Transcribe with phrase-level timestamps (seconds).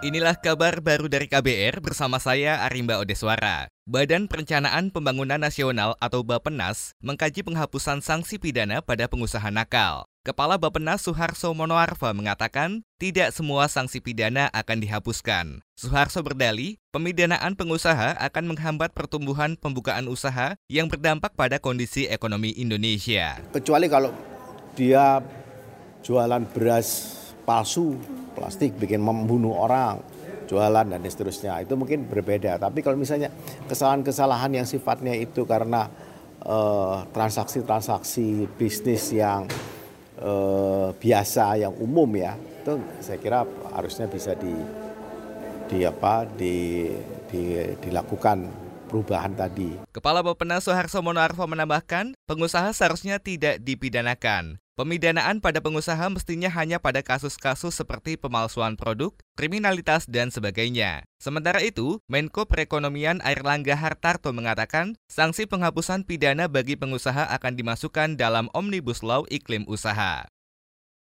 [0.00, 3.68] Inilah kabar baru dari KBR bersama saya Arimba Odeswara.
[3.84, 10.08] Badan Perencanaan Pembangunan Nasional atau Bapenas mengkaji penghapusan sanksi pidana pada pengusaha nakal.
[10.24, 15.60] Kepala Bapenas Suharso Monoarfa mengatakan tidak semua sanksi pidana akan dihapuskan.
[15.76, 23.36] Suharso berdali, pemidanaan pengusaha akan menghambat pertumbuhan pembukaan usaha yang berdampak pada kondisi ekonomi Indonesia.
[23.52, 24.16] Kecuali kalau
[24.72, 25.20] dia
[26.00, 28.00] jualan beras palsu
[28.36, 30.00] plastik bikin membunuh orang
[30.50, 31.62] jualan dan seterusnya.
[31.62, 32.58] Itu mungkin berbeda.
[32.58, 33.30] Tapi kalau misalnya
[33.70, 35.86] kesalahan-kesalahan yang sifatnya itu karena
[36.42, 39.46] eh, transaksi-transaksi bisnis yang
[40.20, 43.40] uh, biasa yang umum ya itu saya kira
[43.72, 44.52] harusnya bisa di
[45.70, 46.90] di apa di,
[47.30, 48.38] di dilakukan
[48.90, 49.78] perubahan tadi.
[49.94, 54.58] Kepala Bappenas Soeharto Monoarfa menambahkan, pengusaha seharusnya tidak dipidanakan.
[54.74, 61.04] Pemidanaan pada pengusaha mestinya hanya pada kasus-kasus seperti pemalsuan produk, kriminalitas, dan sebagainya.
[61.20, 68.48] Sementara itu, Menko Perekonomian Airlangga Hartarto mengatakan, sanksi penghapusan pidana bagi pengusaha akan dimasukkan dalam
[68.56, 70.24] Omnibus Law Iklim Usaha.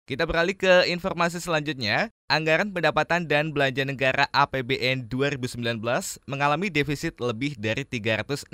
[0.10, 2.10] Kita beralih ke informasi selanjutnya.
[2.34, 5.62] Anggaran pendapatan dan belanja negara APBN 2019
[6.26, 8.50] mengalami defisit lebih dari 360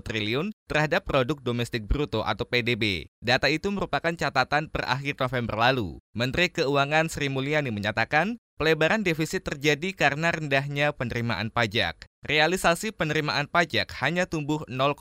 [0.00, 3.12] triliun terhadap produk domestik bruto atau PDB.
[3.20, 6.00] Data itu merupakan catatan per akhir November lalu.
[6.16, 12.06] Menteri Keuangan Sri Mulyani menyatakan, Pelebaran defisit terjadi karena rendahnya penerimaan pajak.
[12.24, 14.96] Realisasi penerimaan pajak hanya tumbuh 0,8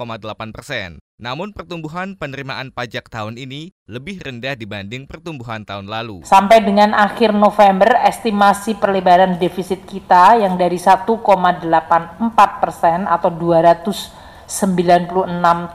[0.52, 0.99] persen.
[1.16, 6.27] Namun pertumbuhan penerimaan pajak tahun ini lebih rendah dibanding pertumbuhan tahun lalu.
[6.27, 11.16] Sampai dengan akhir November, estimasi pelebaran defisit kita yang dari 1,84
[12.59, 15.23] persen atau 296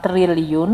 [0.05, 0.71] triliun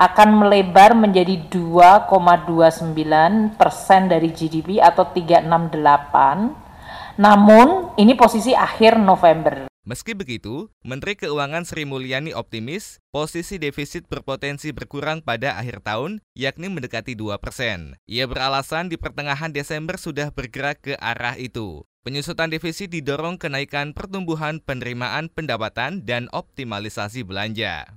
[0.00, 7.20] akan melebar menjadi 2,29 persen dari GDP atau 368.
[7.20, 9.75] Namun, ini posisi akhir November.
[9.86, 16.66] Meski begitu, Menteri Keuangan Sri Mulyani optimis posisi defisit berpotensi berkurang pada akhir tahun, yakni
[16.66, 17.94] mendekati 2 persen.
[18.10, 21.86] Ia beralasan di pertengahan Desember sudah bergerak ke arah itu.
[22.02, 27.94] Penyusutan defisit didorong kenaikan pertumbuhan penerimaan pendapatan dan optimalisasi belanja.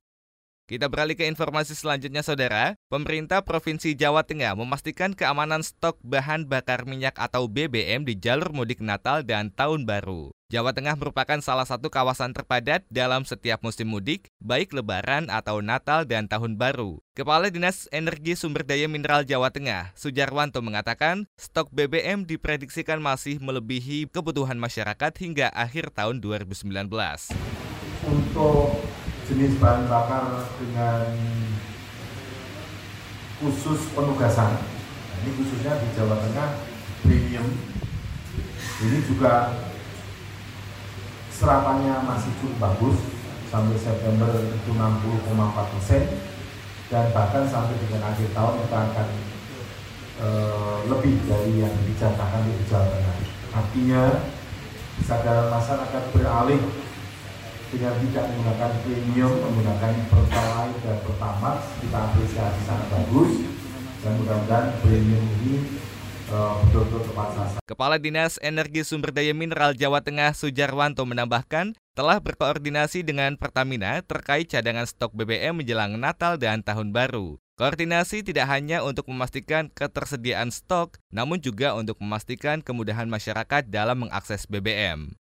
[0.70, 2.78] Kita beralih ke informasi selanjutnya, Saudara.
[2.94, 8.78] Pemerintah Provinsi Jawa Tengah memastikan keamanan stok bahan bakar minyak atau BBM di jalur mudik
[8.78, 10.30] Natal dan Tahun Baru.
[10.54, 16.06] Jawa Tengah merupakan salah satu kawasan terpadat dalam setiap musim mudik, baik Lebaran atau Natal
[16.06, 17.02] dan Tahun Baru.
[17.18, 24.06] Kepala Dinas Energi Sumber Daya Mineral Jawa Tengah, Sujarwanto mengatakan, stok BBM diprediksikan masih melebihi
[24.14, 26.94] kebutuhan masyarakat hingga akhir tahun 2019.
[28.06, 28.99] Untuk
[29.30, 31.06] jenis bahan bakar dengan
[33.38, 34.58] khusus penugasan.
[34.58, 36.50] Nah, ini khususnya di Jawa Tengah
[37.06, 37.46] premium.
[38.80, 39.54] Ini juga
[41.30, 42.98] serapannya masih cukup bagus
[43.54, 46.04] sampai September itu 60,4 persen
[46.90, 49.08] dan bahkan sampai dengan akhir tahun kita akan
[50.18, 50.28] e,
[50.90, 53.18] lebih dari yang dijatakan di Jawa Tengah.
[53.54, 54.02] Artinya
[54.98, 56.62] kesadaran masyarakat beralih
[57.70, 63.32] dengan tidak menggunakan premium, menggunakan pertalite dan pertamax, kita apresiasi sangat bagus
[64.00, 65.80] dan mudah-mudahan premium ini
[66.30, 67.58] eh.
[67.66, 74.46] Kepala Dinas Energi Sumber Daya Mineral Jawa Tengah Sujarwanto menambahkan, telah berkoordinasi dengan Pertamina terkait
[74.46, 77.42] cadangan stok BBM menjelang Natal dan Tahun Baru.
[77.58, 84.48] Koordinasi tidak hanya untuk memastikan ketersediaan stok, namun juga untuk memastikan kemudahan masyarakat dalam mengakses
[84.48, 85.18] BBM.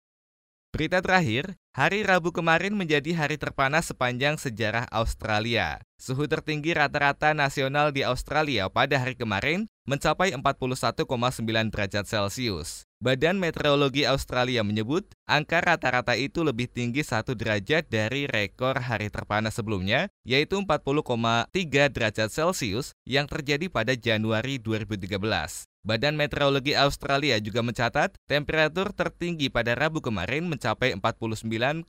[0.76, 5.80] Berita terakhir, hari Rabu kemarin menjadi hari terpanas sepanjang sejarah Australia.
[5.96, 11.06] Suhu tertinggi rata-rata nasional di Australia pada hari kemarin mencapai 41,9
[11.70, 12.84] derajat Celcius.
[12.96, 19.60] Badan Meteorologi Australia menyebut angka rata-rata itu lebih tinggi satu derajat dari rekor hari terpanas
[19.60, 25.22] sebelumnya, yaitu 40,3 derajat Celcius yang terjadi pada Januari 2013.
[25.86, 31.86] Badan Meteorologi Australia juga mencatat temperatur tertinggi pada Rabu kemarin mencapai 49,8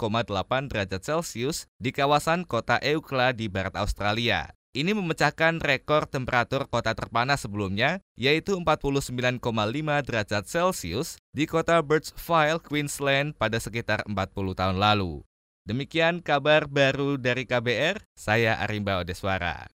[0.70, 4.57] derajat Celcius di kawasan kota Eukla di barat Australia.
[4.76, 9.40] Ini memecahkan rekor temperatur kota terpanas sebelumnya, yaitu 49,5
[10.04, 15.24] derajat Celcius di kota Birchville, Queensland pada sekitar 40 tahun lalu.
[15.68, 19.77] Demikian kabar baru dari KBR, saya Arimba Odeswara.